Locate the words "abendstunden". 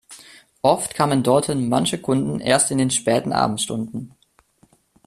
3.31-4.15